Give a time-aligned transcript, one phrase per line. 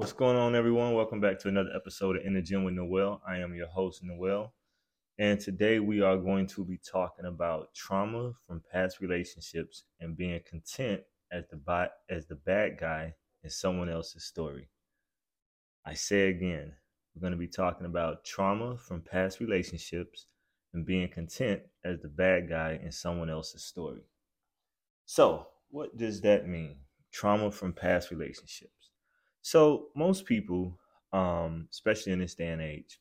[0.00, 0.94] What's going on, everyone?
[0.94, 3.20] Welcome back to another episode of In the Gym with Noel.
[3.28, 4.54] I am your host, Noel.
[5.18, 10.40] And today we are going to be talking about trauma from past relationships and being
[10.48, 13.12] content as the, as the bad guy
[13.44, 14.70] in someone else's story.
[15.84, 16.72] I say again,
[17.14, 20.28] we're going to be talking about trauma from past relationships
[20.72, 24.04] and being content as the bad guy in someone else's story.
[25.04, 26.76] So, what does that mean?
[27.12, 28.89] Trauma from past relationships.
[29.42, 30.78] So most people,
[31.12, 33.00] um, especially in this day and age,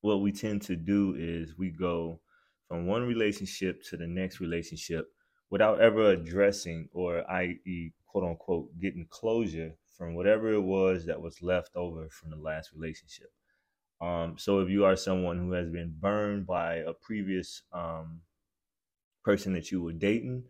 [0.00, 2.20] what we tend to do is we go
[2.68, 5.12] from one relationship to the next relationship
[5.50, 7.92] without ever addressing or i.e.
[8.06, 12.72] quote unquote getting closure from whatever it was that was left over from the last
[12.72, 13.32] relationship.
[14.00, 18.22] Um, so if you are someone who has been burned by a previous um,
[19.24, 20.44] person that you were dating,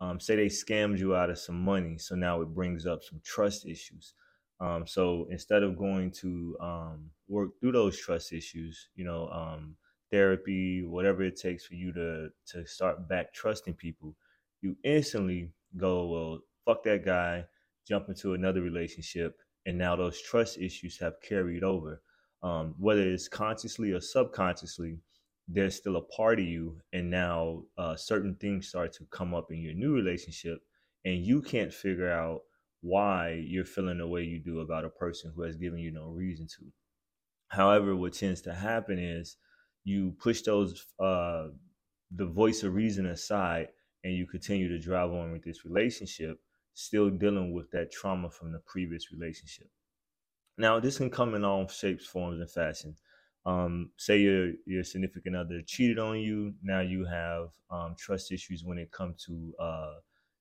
[0.00, 3.20] um, say they scammed you out of some money, so now it brings up some
[3.24, 4.14] trust issues.
[4.64, 9.76] Um, so instead of going to um, work through those trust issues, you know, um,
[10.10, 14.16] therapy, whatever it takes for you to to start back trusting people,
[14.62, 17.44] you instantly go, well, fuck that guy,
[17.86, 22.00] jump into another relationship, and now those trust issues have carried over.
[22.42, 24.98] Um, whether it's consciously or subconsciously,
[25.46, 29.52] there's still a part of you, and now uh, certain things start to come up
[29.52, 30.60] in your new relationship,
[31.04, 32.42] and you can't figure out
[32.84, 36.10] why you're feeling the way you do about a person who has given you no
[36.10, 36.66] reason to.
[37.48, 39.38] However, what tends to happen is
[39.84, 41.46] you push those uh,
[42.14, 43.68] the voice of reason aside
[44.04, 46.38] and you continue to drive on with this relationship,
[46.74, 49.68] still dealing with that trauma from the previous relationship.
[50.58, 52.96] Now, this can come in all shapes, forms, and fashion.
[53.46, 56.52] Um, say your your significant other cheated on you.
[56.62, 59.94] Now you have um, trust issues when it comes to uh,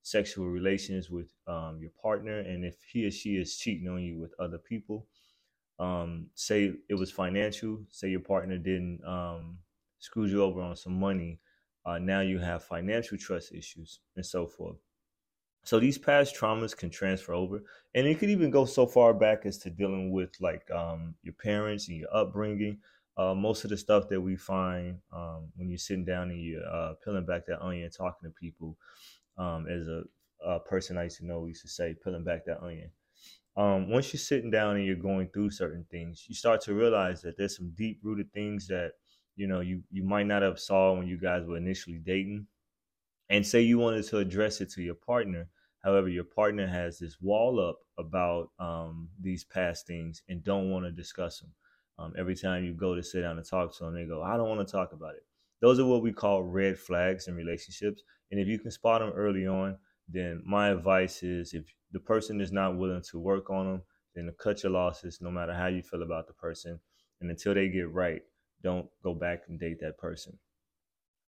[0.04, 4.20] sexual relations with um, your partner, and if he or she is cheating on you
[4.20, 5.08] with other people,
[5.80, 9.58] um, say it was financial, say your partner didn't um,
[10.00, 11.40] screw you over on some money,
[11.86, 14.78] uh, now you have financial trust issues and so forth.
[15.66, 17.64] So these past traumas can transfer over,
[17.96, 21.34] and it could even go so far back as to dealing with like um, your
[21.34, 22.78] parents and your upbringing.
[23.16, 26.66] Uh, most of the stuff that we find um, when you're sitting down and you're
[26.66, 28.76] uh, peeling back that onion, talking to people,
[29.38, 30.04] um, as a,
[30.46, 32.92] a, person I used to know used to say, peeling back that onion.
[33.56, 37.22] Um, once you're sitting down and you're going through certain things, you start to realize
[37.22, 38.94] that there's some deep rooted things that
[39.36, 42.48] you know you you might not have saw when you guys were initially dating,
[43.30, 45.48] and say you wanted to address it to your partner.
[45.84, 50.86] However, your partner has this wall up about um, these past things and don't want
[50.86, 51.52] to discuss them.
[52.00, 54.38] Um, every time you go to sit down and talk to them, they go, "I
[54.38, 55.26] don't want to talk about it."
[55.64, 58.04] Those are what we call red flags in relationships.
[58.34, 59.78] And if you can spot them early on,
[60.10, 63.82] then my advice is if the person is not willing to work on them,
[64.16, 66.80] then cut your losses no matter how you feel about the person.
[67.22, 68.24] And until they get right,
[68.64, 70.40] don't go back and date that person.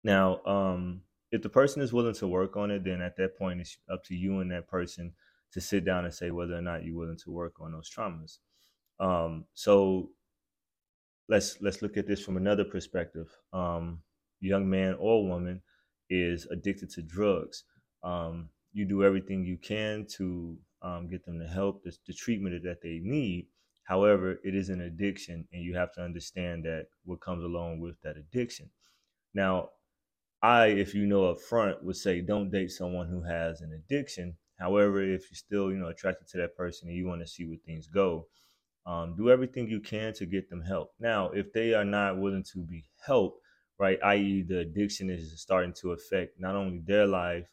[0.04, 1.02] Now, um,
[1.32, 4.04] if the person is willing to work on it, then at that point it's up
[4.06, 5.14] to you and that person
[5.52, 8.40] to sit down and say whether or not you're willing to work on those traumas.
[9.00, 10.10] Um, so
[11.30, 13.30] let's let's look at this from another perspective.
[13.54, 14.00] Um,
[14.40, 15.62] young man or woman
[16.10, 17.64] is addicted to drugs,
[18.04, 22.62] um, you do everything you can to um, get them the help, the, the treatment
[22.64, 23.48] that they need.
[23.84, 28.02] However, it is an addiction, and you have to understand that what comes along with
[28.02, 28.70] that addiction.
[29.34, 29.70] Now,
[30.42, 34.36] I, if you know up front, would say don't date someone who has an addiction.
[34.60, 37.46] However, if you're still, you know, attracted to that person and you want to see
[37.46, 38.28] where things go,
[38.86, 40.94] um, do everything you can to get them help.
[41.00, 43.42] Now, if they are not willing to be helped,
[43.78, 44.00] right?
[44.04, 47.48] I.e., the addiction is starting to affect not only their life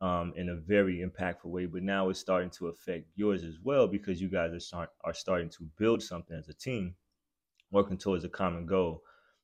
[0.00, 3.86] um, in a very impactful way, but now it's starting to affect yours as well
[3.86, 6.94] because you guys are start are starting to build something as a team,
[7.70, 9.02] working towards a common goal.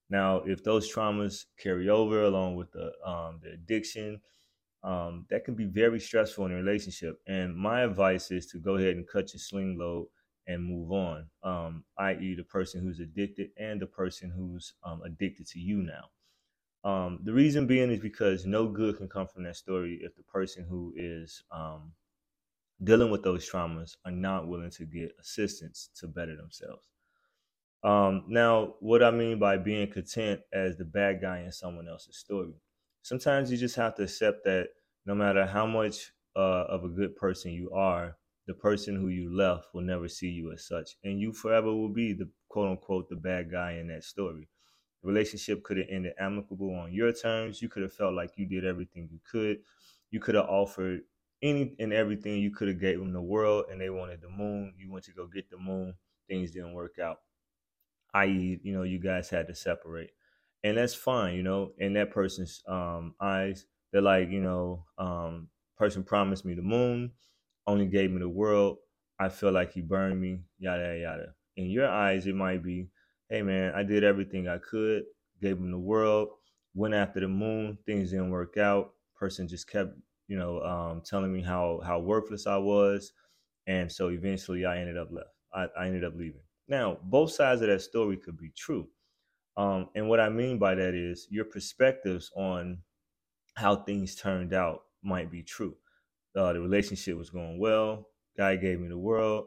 [0.09, 4.21] Now, if those traumas carry over along with the um, the addiction,
[4.83, 7.21] um, that can be very stressful in a relationship.
[7.27, 10.09] And my advice is to go ahead and cut your sling load
[10.47, 15.47] and move on, um, i.e., the person who's addicted and the person who's um, addicted
[15.49, 16.11] to you now.
[16.87, 20.23] Um, the reason being is because no good can come from that story if the
[20.23, 21.91] person who is um,
[22.85, 26.87] dealing with those traumas are not willing to get assistance to better themselves.
[27.83, 32.19] Um, now, what I mean by being content as the bad guy in someone else's
[32.19, 32.55] story,
[33.03, 34.69] sometimes you just have to accept that
[35.07, 38.17] no matter how much uh, of a good person you are,
[38.47, 41.93] the person who you left will never see you as such, and you forever will
[41.93, 44.49] be the quote unquote the bad guy in that story
[45.07, 47.63] relationship could have ended amicable on your terms.
[47.63, 49.59] You could have felt like you did everything you could.
[50.11, 51.03] You could have offered
[51.43, 54.75] any and everything you could have gave them the world and they wanted the moon.
[54.77, 55.95] You went to go get the moon.
[56.29, 57.19] Things didn't work out.
[58.15, 60.11] I.e you know you guys had to separate.
[60.65, 65.49] And that's fine you know in that person's um, eyes they're like you know um,
[65.77, 67.13] person promised me the moon
[67.67, 68.79] only gave me the world.
[69.19, 71.35] I feel like he burned me yada yada.
[71.57, 72.91] In your eyes it might be
[73.31, 75.05] hey man i did everything i could
[75.41, 76.29] gave him the world
[76.75, 79.95] went after the moon things didn't work out person just kept
[80.29, 83.13] you know, um, telling me how how worthless I was,
[83.67, 85.31] and so eventually I ended up left.
[85.53, 86.43] I, I ended up leaving.
[86.69, 88.89] Now, both sides of that story could be true,
[89.57, 92.79] um, and what I mean by that is your perspectives on
[93.55, 95.77] how things turned out might be true.
[96.35, 98.09] Uh, the relationship was going well.
[98.37, 99.47] Guy gave me the world.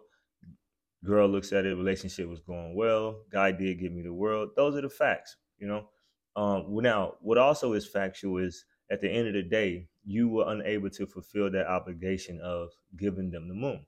[1.05, 1.75] Girl looks at it.
[1.75, 3.21] Relationship was going well.
[3.31, 4.49] Guy did give me the world.
[4.55, 5.87] Those are the facts, you know.
[6.35, 10.51] Um, now, what also is factual is at the end of the day, you were
[10.51, 13.85] unable to fulfill that obligation of giving them the moon.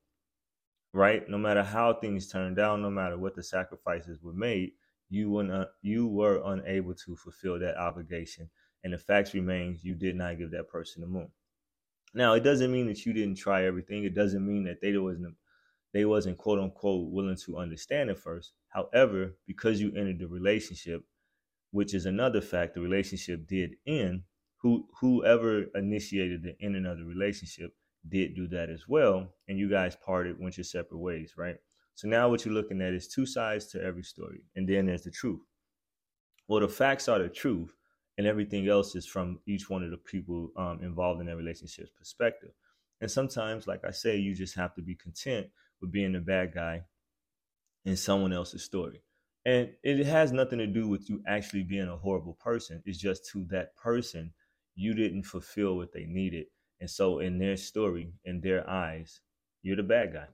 [0.93, 1.27] Right?
[1.29, 4.71] No matter how things turned out, no matter what the sacrifices were made,
[5.09, 8.49] you were not, you were unable to fulfill that obligation.
[8.83, 11.29] And the facts remains you did not give that person the moon.
[12.13, 14.03] Now, it doesn't mean that you didn't try everything.
[14.03, 15.35] It doesn't mean that they wasn't
[15.93, 18.53] they wasn't quote unquote willing to understand it first.
[18.69, 21.03] However, because you entered the relationship,
[21.71, 24.23] which is another fact, the relationship did end
[24.57, 27.73] who whoever initiated the in another relationship
[28.07, 31.57] did do that as well, and you guys parted, went your separate ways, right?
[31.95, 35.03] So now what you're looking at is two sides to every story, and then there's
[35.03, 35.41] the truth.
[36.47, 37.75] Well, the facts are the truth,
[38.17, 41.91] and everything else is from each one of the people um, involved in that relationship's
[41.91, 42.51] perspective.
[43.01, 45.47] And sometimes, like I say, you just have to be content
[45.81, 46.83] with being the bad guy
[47.85, 49.01] in someone else's story.
[49.45, 52.81] And it has nothing to do with you actually being a horrible person.
[52.85, 54.33] It's just to that person
[54.75, 56.45] you didn't fulfill what they needed.
[56.79, 59.21] And so, in their story, in their eyes,
[59.61, 60.27] you're the bad guy.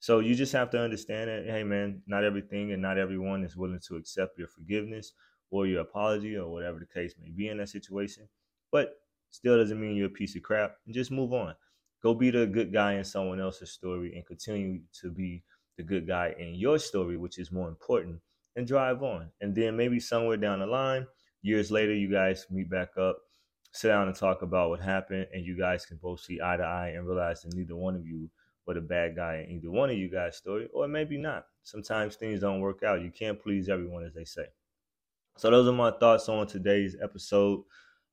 [0.00, 3.56] So, you just have to understand that, hey, man, not everything and not everyone is
[3.56, 5.12] willing to accept your forgiveness
[5.50, 8.28] or your apology or whatever the case may be in that situation.
[8.70, 8.94] But
[9.30, 10.76] still doesn't mean you're a piece of crap.
[10.86, 11.54] And just move on.
[12.02, 15.42] Go be the good guy in someone else's story and continue to be
[15.76, 18.20] the good guy in your story, which is more important,
[18.56, 19.30] and drive on.
[19.40, 21.06] And then maybe somewhere down the line,
[21.42, 23.18] years later, you guys meet back up
[23.72, 26.62] sit down and talk about what happened, and you guys can both see eye to
[26.62, 28.28] eye and realize that neither one of you
[28.66, 31.46] were the bad guy in either one of you guys' story, or maybe not.
[31.62, 33.02] Sometimes things don't work out.
[33.02, 34.46] You can't please everyone, as they say.
[35.36, 37.62] So those are my thoughts on today's episode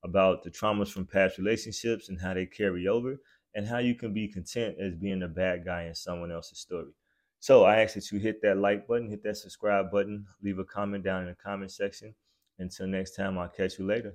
[0.03, 3.17] about the traumas from past relationships and how they carry over,
[3.57, 6.91] and how you can be content as being the bad guy in someone else's story.
[7.39, 10.63] So I ask that you hit that like button, hit that subscribe button, leave a
[10.63, 12.13] comment down in the comment section.
[12.59, 14.13] Until next time, I'll catch you later.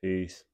[0.00, 0.44] Peace.